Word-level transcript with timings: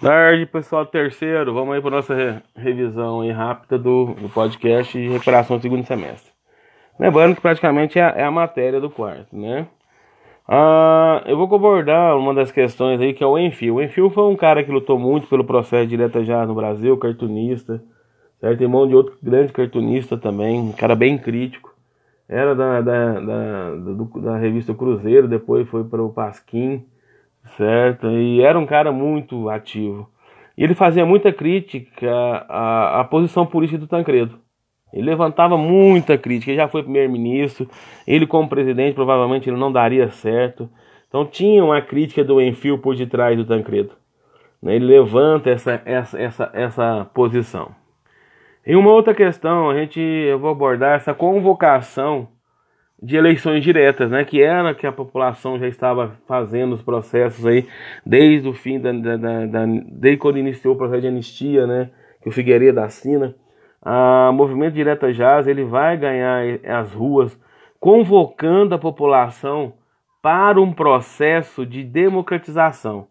Tarde, 0.00 0.44
pessoal 0.46 0.84
terceiro. 0.84 1.54
Vamos 1.54 1.74
aí 1.74 1.80
para 1.80 1.90
nossa 1.90 2.14
re 2.14 2.42
revisão 2.56 3.20
aí 3.20 3.30
rápida 3.30 3.78
do, 3.78 4.06
do 4.14 4.28
podcast 4.28 4.92
de 4.92 5.08
recuperação 5.08 5.56
do 5.56 5.62
segundo 5.62 5.86
semestre. 5.86 6.32
Lembrando 6.98 7.36
que 7.36 7.40
praticamente 7.40 7.98
é 7.98 8.02
a, 8.02 8.08
é 8.08 8.24
a 8.24 8.30
matéria 8.30 8.80
do 8.80 8.90
quarto, 8.90 9.34
né? 9.36 9.66
Ah, 10.48 11.22
eu 11.26 11.36
vou 11.36 11.46
abordar 11.54 12.18
uma 12.18 12.34
das 12.34 12.50
questões 12.50 13.00
aí 13.00 13.14
que 13.14 13.22
é 13.22 13.26
o 13.26 13.38
Enfio. 13.38 13.76
O 13.76 13.82
Enfio 13.82 14.10
foi 14.10 14.24
um 14.24 14.36
cara 14.36 14.64
que 14.64 14.70
lutou 14.70 14.98
muito 14.98 15.28
pelo 15.28 15.44
processo 15.44 15.86
direta 15.86 16.24
já 16.24 16.44
no 16.44 16.54
Brasil, 16.54 16.98
cartunista, 16.98 17.80
certo? 18.40 18.60
Irmão 18.60 18.88
de 18.88 18.96
outro 18.96 19.16
grande 19.22 19.52
cartunista 19.52 20.18
também, 20.18 20.58
um 20.58 20.72
cara 20.72 20.96
bem 20.96 21.16
crítico. 21.16 21.72
Era 22.28 22.54
da, 22.54 22.80
da, 22.80 23.20
da, 23.20 23.70
do, 23.76 24.20
da 24.20 24.36
revista 24.36 24.74
Cruzeiro, 24.74 25.28
depois 25.28 25.68
foi 25.68 25.84
para 25.84 26.02
o 26.02 26.12
Pasquim 26.12 26.84
certo? 27.56 28.10
E 28.10 28.42
era 28.42 28.58
um 28.58 28.66
cara 28.66 28.90
muito 28.92 29.48
ativo. 29.48 30.08
E 30.56 30.62
ele 30.62 30.74
fazia 30.74 31.04
muita 31.04 31.32
crítica 31.32 32.10
à, 32.48 33.00
à 33.00 33.04
posição 33.04 33.44
política 33.44 33.78
do 33.78 33.86
Tancredo. 33.86 34.38
Ele 34.92 35.06
levantava 35.10 35.56
muita 35.56 36.16
crítica. 36.16 36.52
Ele 36.52 36.60
já 36.60 36.68
foi 36.68 36.82
primeiro-ministro. 36.82 37.68
Ele, 38.06 38.26
como 38.26 38.48
presidente, 38.48 38.94
provavelmente 38.94 39.50
ele 39.50 39.58
não 39.58 39.72
daria 39.72 40.08
certo. 40.08 40.70
Então 41.08 41.26
tinha 41.26 41.64
uma 41.64 41.82
crítica 41.82 42.22
do 42.22 42.40
Enfio 42.40 42.78
por 42.78 42.94
detrás 42.94 43.36
do 43.36 43.44
Tancredo. 43.44 43.92
Né? 44.62 44.76
Ele 44.76 44.86
levanta 44.86 45.50
essa, 45.50 45.82
essa, 45.84 46.20
essa, 46.20 46.50
essa 46.54 47.10
posição. 47.12 47.72
E 48.66 48.74
uma 48.76 48.92
outra 48.92 49.12
questão, 49.12 49.68
a 49.68 49.74
gente 49.74 50.00
eu 50.00 50.38
vou 50.38 50.50
abordar 50.50 50.96
essa 50.96 51.12
convocação 51.12 52.28
de 53.04 53.16
eleições 53.16 53.62
diretas, 53.62 54.10
né, 54.10 54.24
que 54.24 54.42
era 54.42 54.74
que 54.74 54.86
a 54.86 54.92
população 54.92 55.58
já 55.58 55.68
estava 55.68 56.16
fazendo 56.26 56.74
os 56.74 56.82
processos 56.82 57.44
aí 57.46 57.68
desde 58.04 58.48
o 58.48 58.54
fim 58.54 58.80
da, 58.80 58.92
da, 58.92 59.16
da, 59.16 59.46
da 59.46 59.66
desde 59.92 60.18
quando 60.18 60.38
iniciou 60.38 60.74
o 60.74 60.78
processo 60.78 61.02
de 61.02 61.08
anistia, 61.08 61.66
né, 61.66 61.90
que 62.22 62.28
o 62.30 62.32
Figueiredo 62.32 62.80
assina, 62.80 63.34
a 63.82 64.32
movimento 64.32 64.72
Direta 64.72 65.12
Jazz 65.12 65.46
ele 65.46 65.64
vai 65.64 65.98
ganhar 65.98 66.42
as 66.64 66.92
ruas 66.92 67.38
convocando 67.78 68.74
a 68.74 68.78
população 68.78 69.74
para 70.22 70.58
um 70.58 70.72
processo 70.72 71.66
de 71.66 71.84
democratização, 71.84 73.06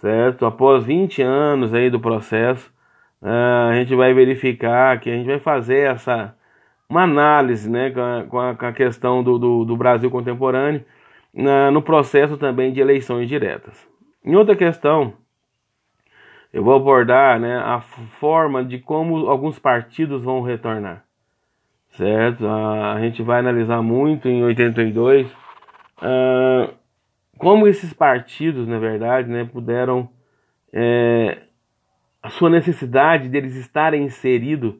certo? 0.00 0.46
Após 0.46 0.82
20 0.84 1.20
anos 1.20 1.74
aí 1.74 1.90
do 1.90 2.00
processo, 2.00 2.72
a 3.20 3.74
gente 3.74 3.94
vai 3.94 4.14
verificar 4.14 4.98
que 4.98 5.10
a 5.10 5.12
gente 5.12 5.26
vai 5.26 5.38
fazer 5.38 5.90
essa 5.90 6.34
uma 6.88 7.02
análise 7.02 7.70
né, 7.70 7.90
com, 7.90 8.38
a, 8.38 8.54
com 8.54 8.66
a 8.66 8.72
questão 8.72 9.22
do, 9.22 9.38
do, 9.38 9.64
do 9.64 9.76
Brasil 9.76 10.10
contemporâneo 10.10 10.84
na, 11.32 11.70
no 11.70 11.82
processo 11.82 12.36
também 12.38 12.72
de 12.72 12.80
eleições 12.80 13.28
diretas. 13.28 13.86
Em 14.24 14.34
outra 14.34 14.56
questão, 14.56 15.12
eu 16.52 16.64
vou 16.64 16.74
abordar 16.74 17.38
né, 17.38 17.58
a 17.58 17.80
forma 17.80 18.64
de 18.64 18.78
como 18.78 19.28
alguns 19.28 19.58
partidos 19.58 20.22
vão 20.22 20.40
retornar. 20.40 21.04
Certo? 21.90 22.46
A, 22.46 22.98
gente 23.00 23.22
vai 23.22 23.40
analisar 23.40 23.82
muito 23.82 24.28
em 24.28 24.42
82 24.44 25.26
uh, 25.30 26.74
como 27.36 27.66
esses 27.66 27.92
partidos, 27.92 28.66
na 28.66 28.78
verdade, 28.78 29.28
né, 29.28 29.44
puderam. 29.44 30.08
É, 30.72 31.38
a 32.22 32.30
sua 32.30 32.50
necessidade 32.50 33.28
deles 33.28 33.54
estarem 33.54 34.04
inseridos 34.04 34.74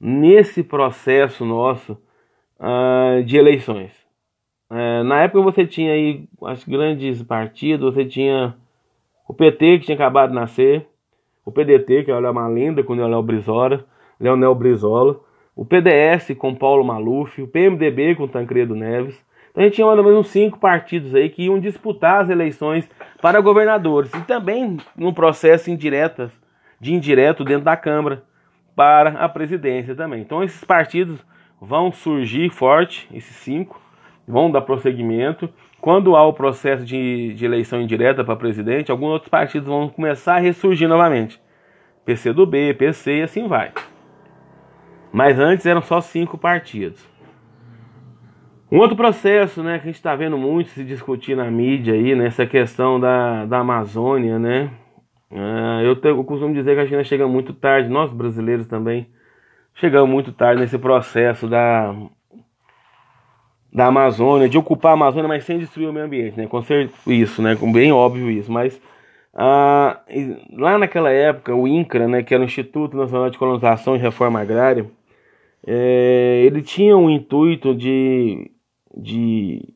nesse 0.00 0.62
processo 0.62 1.44
nosso 1.44 1.98
uh, 2.58 3.22
de 3.22 3.36
eleições. 3.36 3.92
Uh, 4.70 5.04
na 5.04 5.22
época 5.22 5.42
você 5.42 5.66
tinha 5.66 5.92
aí 5.92 6.24
as 6.44 6.64
grandes 6.64 7.22
partidos, 7.22 7.94
você 7.94 8.04
tinha 8.04 8.56
o 9.28 9.34
PT 9.34 9.80
que 9.80 9.86
tinha 9.86 9.96
acabado 9.96 10.30
de 10.30 10.36
nascer, 10.36 10.86
o 11.44 11.52
PDT, 11.52 12.04
que 12.04 12.10
era 12.10 12.30
uma 12.30 12.48
lenda 12.48 12.82
com 12.82 12.92
o 12.92 12.96
Leonel 12.96 13.22
Brizola, 13.22 13.84
Leonel 14.18 14.54
Brizola, 14.54 15.20
o 15.54 15.64
PDS 15.64 16.34
com 16.38 16.54
Paulo 16.54 16.84
Maluf, 16.84 17.42
o 17.42 17.48
PMDB 17.48 18.14
com 18.14 18.28
Tancredo 18.28 18.74
Neves. 18.74 19.22
Então 19.50 19.62
a 19.62 19.66
gente 19.66 19.74
tinha 19.74 19.86
mais 19.86 19.98
ou 19.98 20.04
menos 20.04 20.28
cinco 20.28 20.58
partidos 20.58 21.14
aí 21.14 21.28
que 21.28 21.44
iam 21.44 21.58
disputar 21.58 22.22
as 22.22 22.30
eleições 22.30 22.88
para 23.20 23.40
governadores 23.40 24.12
e 24.14 24.20
também 24.22 24.76
no 24.96 25.12
processo 25.12 25.70
indiretas, 25.70 26.30
de 26.80 26.94
indireto 26.94 27.44
dentro 27.44 27.64
da 27.64 27.76
Câmara 27.76 28.22
para 28.74 29.10
a 29.10 29.28
presidência 29.28 29.94
também. 29.94 30.20
Então 30.20 30.42
esses 30.42 30.64
partidos 30.64 31.24
vão 31.60 31.92
surgir 31.92 32.50
forte, 32.50 33.08
esses 33.12 33.36
cinco, 33.36 33.80
vão 34.26 34.50
dar 34.50 34.62
prosseguimento. 34.62 35.48
Quando 35.80 36.14
há 36.14 36.26
o 36.26 36.32
processo 36.32 36.84
de, 36.84 37.34
de 37.34 37.44
eleição 37.44 37.80
indireta 37.80 38.22
para 38.24 38.36
presidente, 38.36 38.90
alguns 38.90 39.10
outros 39.10 39.30
partidos 39.30 39.68
vão 39.68 39.88
começar 39.88 40.36
a 40.36 40.40
ressurgir 40.40 40.88
novamente. 40.88 41.40
PCdoB, 42.04 42.74
PC 42.74 43.18
e 43.18 43.22
assim 43.22 43.46
vai. 43.46 43.72
Mas 45.12 45.38
antes 45.38 45.66
eram 45.66 45.82
só 45.82 46.00
cinco 46.00 46.38
partidos. 46.38 47.08
Um 48.70 48.78
outro 48.78 48.96
processo 48.96 49.62
né, 49.62 49.78
que 49.78 49.84
a 49.84 49.86
gente 49.86 49.96
está 49.96 50.14
vendo 50.14 50.38
muito 50.38 50.70
se 50.70 50.84
discutir 50.84 51.36
na 51.36 51.50
mídia 51.50 51.94
aí, 51.94 52.14
nessa 52.14 52.44
né, 52.44 52.48
questão 52.48 53.00
da, 53.00 53.44
da 53.44 53.58
Amazônia, 53.58 54.38
né? 54.38 54.70
Uh, 55.30 55.82
eu, 55.84 55.96
eu 56.02 56.24
costumo 56.24 56.52
dizer 56.52 56.74
que 56.74 56.80
a 56.80 56.86
China 56.86 57.04
chega 57.04 57.26
muito 57.28 57.52
tarde, 57.52 57.88
nós 57.88 58.12
brasileiros 58.12 58.66
também 58.66 59.06
chegamos 59.74 60.10
muito 60.10 60.32
tarde 60.32 60.60
nesse 60.60 60.76
processo 60.76 61.46
da, 61.46 61.94
da 63.72 63.86
Amazônia, 63.86 64.48
de 64.48 64.58
ocupar 64.58 64.90
a 64.90 64.94
Amazônia, 64.94 65.28
mas 65.28 65.44
sem 65.44 65.58
destruir 65.58 65.88
o 65.88 65.92
meio 65.92 66.06
ambiente, 66.06 66.36
né? 66.36 66.46
Com 66.46 66.60
isso, 67.06 67.40
né? 67.40 67.54
Com 67.54 67.72
bem 67.72 67.92
óbvio 67.92 68.30
isso, 68.30 68.50
mas 68.50 68.76
uh, 69.34 69.96
lá 70.52 70.76
naquela 70.78 71.10
época, 71.10 71.54
o 71.54 71.68
INCRA, 71.68 72.08
né, 72.08 72.22
que 72.22 72.34
era 72.34 72.42
o 72.42 72.46
Instituto 72.46 72.96
Nacional 72.96 73.30
de 73.30 73.38
Colonização 73.38 73.94
e 73.94 73.98
Reforma 73.98 74.40
Agrária, 74.40 74.90
é, 75.66 76.42
ele 76.44 76.62
tinha 76.62 76.96
um 76.96 77.10
intuito 77.10 77.74
de, 77.74 78.50
de 78.96 79.74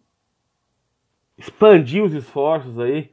expandir 1.36 2.02
os 2.02 2.14
esforços 2.14 2.78
aí 2.78 3.10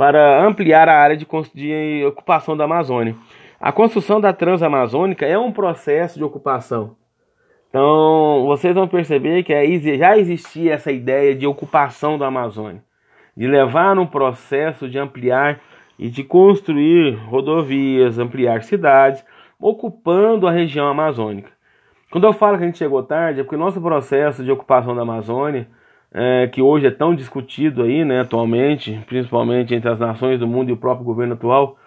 para 0.00 0.42
ampliar 0.46 0.88
a 0.88 0.98
área 0.98 1.14
de, 1.14 1.26
de 1.54 2.06
ocupação 2.06 2.56
da 2.56 2.64
Amazônia. 2.64 3.14
A 3.60 3.70
construção 3.70 4.18
da 4.18 4.32
Transamazônica 4.32 5.26
é 5.26 5.38
um 5.38 5.52
processo 5.52 6.16
de 6.16 6.24
ocupação. 6.24 6.96
Então, 7.68 8.44
vocês 8.46 8.74
vão 8.74 8.88
perceber 8.88 9.42
que 9.42 9.52
já 9.98 10.16
existia 10.16 10.72
essa 10.72 10.90
ideia 10.90 11.34
de 11.34 11.46
ocupação 11.46 12.16
da 12.16 12.28
Amazônia, 12.28 12.82
de 13.36 13.46
levar 13.46 13.98
um 13.98 14.06
processo 14.06 14.88
de 14.88 14.98
ampliar 14.98 15.60
e 15.98 16.08
de 16.08 16.24
construir 16.24 17.16
rodovias, 17.26 18.18
ampliar 18.18 18.62
cidades, 18.62 19.22
ocupando 19.60 20.48
a 20.48 20.50
região 20.50 20.88
amazônica. 20.88 21.50
Quando 22.10 22.26
eu 22.26 22.32
falo 22.32 22.56
que 22.56 22.64
a 22.64 22.66
gente 22.66 22.78
chegou 22.78 23.02
tarde, 23.02 23.40
é 23.40 23.42
porque 23.42 23.56
o 23.56 23.58
nosso 23.58 23.78
processo 23.82 24.42
de 24.42 24.50
ocupação 24.50 24.96
da 24.96 25.02
Amazônia 25.02 25.68
é, 26.12 26.48
que 26.48 26.60
hoje 26.60 26.86
é 26.86 26.90
tão 26.90 27.14
discutido 27.14 27.82
aí, 27.82 28.04
né, 28.04 28.20
atualmente, 28.20 29.00
principalmente 29.06 29.74
entre 29.74 29.88
as 29.88 29.98
nações 29.98 30.40
do 30.40 30.46
mundo 30.46 30.70
e 30.70 30.72
o 30.72 30.76
próprio 30.76 31.04
governo 31.04 31.34
atual, 31.34 31.78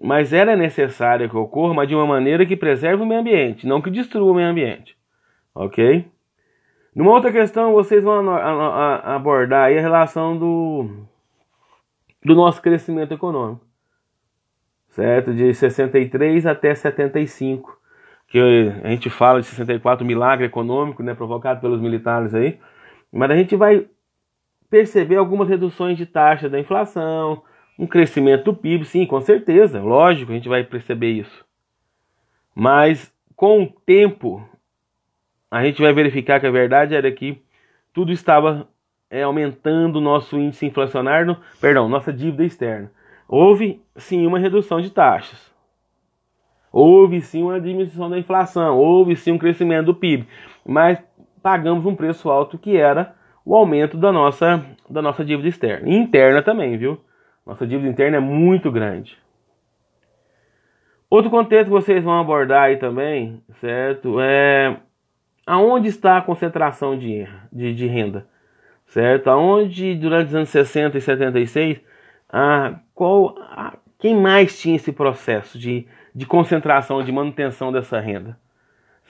mas 0.00 0.32
ela 0.32 0.52
é 0.52 0.56
necessária 0.56 1.28
que 1.28 1.36
ocorra, 1.36 1.74
mas 1.74 1.88
de 1.88 1.94
uma 1.94 2.06
maneira 2.06 2.44
que 2.44 2.56
preserve 2.56 3.02
o 3.02 3.06
meio 3.06 3.20
ambiente, 3.20 3.66
não 3.66 3.80
que 3.80 3.90
destrua 3.90 4.32
o 4.32 4.34
meio 4.34 4.48
ambiente, 4.48 4.96
ok? 5.54 6.06
Numa 6.94 7.12
outra 7.12 7.32
questão, 7.32 7.72
vocês 7.72 8.04
vão 8.04 8.28
abordar 9.04 9.66
aí 9.66 9.78
a 9.78 9.80
relação 9.80 10.36
do, 10.36 11.06
do 12.22 12.34
nosso 12.34 12.60
crescimento 12.60 13.14
econômico, 13.14 13.64
certo? 14.90 15.32
De 15.32 15.54
63 15.54 16.44
até 16.44 16.74
75, 16.74 17.78
que 18.28 18.38
a 18.84 18.90
gente 18.90 19.08
fala 19.08 19.40
de 19.40 19.46
64 19.46 20.04
milagre 20.04 20.44
econômico, 20.44 21.02
né, 21.02 21.14
provocado 21.14 21.60
pelos 21.60 21.80
militares 21.80 22.34
aí, 22.34 22.58
mas 23.12 23.30
a 23.30 23.36
gente 23.36 23.54
vai 23.54 23.86
perceber 24.70 25.16
algumas 25.16 25.48
reduções 25.48 25.98
de 25.98 26.06
taxa 26.06 26.48
da 26.48 26.58
inflação, 26.58 27.42
um 27.78 27.86
crescimento 27.86 28.44
do 28.44 28.54
PIB, 28.54 28.84
sim, 28.84 29.04
com 29.04 29.20
certeza, 29.20 29.82
lógico, 29.82 30.32
a 30.32 30.34
gente 30.34 30.48
vai 30.48 30.64
perceber 30.64 31.10
isso. 31.10 31.44
Mas 32.54 33.12
com 33.36 33.64
o 33.64 33.66
tempo, 33.66 34.46
a 35.50 35.64
gente 35.64 35.82
vai 35.82 35.92
verificar 35.92 36.40
que 36.40 36.46
a 36.46 36.50
verdade 36.50 36.94
era 36.94 37.10
que 37.12 37.42
tudo 37.92 38.12
estava 38.12 38.68
é, 39.10 39.22
aumentando 39.22 39.96
o 39.96 40.00
nosso 40.00 40.38
índice 40.38 40.64
inflacionário, 40.64 41.36
perdão, 41.60 41.88
nossa 41.88 42.12
dívida 42.12 42.44
externa. 42.44 42.90
Houve 43.28 43.82
sim 43.96 44.26
uma 44.26 44.38
redução 44.38 44.80
de 44.80 44.90
taxas. 44.90 45.52
Houve 46.72 47.20
sim 47.20 47.42
uma 47.42 47.60
diminuição 47.60 48.08
da 48.08 48.18
inflação, 48.18 48.78
houve 48.78 49.14
sim 49.14 49.32
um 49.32 49.38
crescimento 49.38 49.86
do 49.86 49.94
PIB, 49.94 50.26
mas 50.64 50.98
pagamos 51.42 51.84
um 51.84 51.94
preço 51.94 52.30
alto 52.30 52.58
que 52.58 52.76
era 52.76 53.14
o 53.44 53.56
aumento 53.56 53.96
da 53.96 54.12
nossa, 54.12 54.64
da 54.88 55.02
nossa 55.02 55.24
dívida 55.24 55.48
externa. 55.48 55.88
E 55.88 55.94
interna 55.94 56.42
também, 56.42 56.76
viu? 56.76 57.00
Nossa 57.44 57.66
dívida 57.66 57.88
interna 57.88 58.18
é 58.18 58.20
muito 58.20 58.70
grande. 58.70 59.18
Outro 61.10 61.30
contexto 61.30 61.66
que 61.66 61.70
vocês 61.70 62.02
vão 62.02 62.18
abordar 62.18 62.64
aí 62.64 62.76
também, 62.76 63.42
certo? 63.60 64.20
É 64.20 64.76
aonde 65.46 65.88
está 65.88 66.16
a 66.16 66.22
concentração 66.22 66.96
de, 66.96 67.26
de, 67.52 67.74
de 67.74 67.86
renda, 67.86 68.26
certo? 68.86 69.28
Aonde 69.28 69.94
durante 69.94 70.28
os 70.28 70.34
anos 70.34 70.48
60 70.48 70.96
e 70.96 71.00
76, 71.00 71.80
a, 72.30 72.78
qual, 72.94 73.34
a, 73.40 73.76
quem 73.98 74.16
mais 74.16 74.58
tinha 74.58 74.76
esse 74.76 74.92
processo 74.92 75.58
de, 75.58 75.86
de 76.14 76.24
concentração, 76.24 77.02
de 77.02 77.12
manutenção 77.12 77.72
dessa 77.72 77.98
renda? 78.00 78.38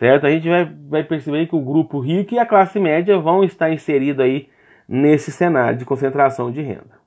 Certo? 0.02 0.26
A 0.26 0.30
gente 0.30 0.48
vai, 0.48 0.64
vai 0.64 1.04
perceber 1.04 1.46
que 1.46 1.54
o 1.54 1.60
grupo 1.60 2.00
rico 2.00 2.34
e 2.34 2.38
a 2.40 2.44
classe 2.44 2.80
média 2.80 3.16
vão 3.20 3.44
estar 3.44 3.70
inseridos 3.70 4.18
aí 4.18 4.48
nesse 4.88 5.30
cenário 5.30 5.78
de 5.78 5.84
concentração 5.84 6.50
de 6.50 6.60
renda. 6.60 6.98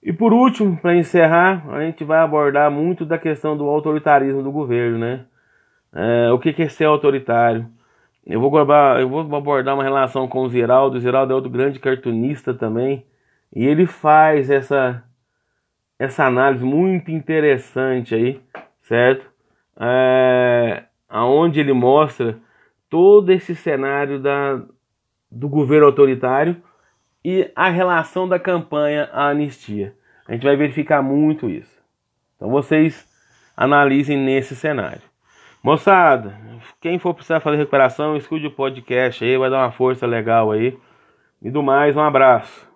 E 0.00 0.12
por 0.12 0.32
último, 0.32 0.76
para 0.76 0.94
encerrar, 0.94 1.68
a 1.70 1.80
gente 1.80 2.04
vai 2.04 2.20
abordar 2.20 2.70
muito 2.70 3.04
da 3.04 3.18
questão 3.18 3.56
do 3.56 3.64
autoritarismo 3.64 4.44
do 4.44 4.52
governo, 4.52 4.96
né? 4.96 5.24
É, 5.92 6.30
o 6.30 6.38
que 6.38 6.54
é 6.62 6.68
ser 6.68 6.84
autoritário? 6.84 7.66
Eu 8.24 8.38
vou, 8.38 8.56
abordar, 8.56 9.00
eu 9.00 9.08
vou 9.08 9.36
abordar 9.36 9.74
uma 9.74 9.82
relação 9.82 10.28
com 10.28 10.42
o 10.42 10.48
Ziraldo. 10.48 10.98
O 10.98 11.00
Ziraldo 11.00 11.32
é 11.32 11.34
outro 11.34 11.50
grande 11.50 11.80
cartunista 11.80 12.54
também. 12.54 13.04
E 13.52 13.66
ele 13.66 13.86
faz 13.86 14.48
essa, 14.48 15.02
essa 15.98 16.24
análise 16.26 16.64
muito 16.64 17.10
interessante 17.10 18.14
aí, 18.14 18.40
certo? 18.82 19.26
É, 19.80 20.84
aonde 21.42 21.60
ele 21.60 21.72
mostra 21.72 22.38
todo 22.88 23.30
esse 23.30 23.54
cenário 23.54 24.20
da, 24.20 24.62
do 25.30 25.48
governo 25.48 25.86
autoritário 25.86 26.62
e 27.24 27.50
a 27.54 27.68
relação 27.68 28.28
da 28.28 28.38
campanha 28.38 29.08
à 29.12 29.28
anistia. 29.28 29.94
A 30.26 30.32
gente 30.32 30.44
vai 30.44 30.56
verificar 30.56 31.02
muito 31.02 31.48
isso. 31.48 31.82
Então 32.36 32.50
vocês 32.50 33.06
analisem 33.56 34.16
nesse 34.16 34.56
cenário. 34.56 35.02
Moçada, 35.62 36.36
quem 36.80 36.98
for 36.98 37.14
precisar 37.14 37.40
fazer 37.40 37.56
recuperação, 37.56 38.16
escute 38.16 38.46
o 38.46 38.50
podcast 38.50 39.24
aí, 39.24 39.36
vai 39.36 39.48
dar 39.48 39.58
uma 39.58 39.70
força 39.70 40.06
legal 40.06 40.50
aí. 40.50 40.76
E 41.40 41.50
do 41.50 41.62
mais, 41.62 41.96
um 41.96 42.00
abraço. 42.00 42.71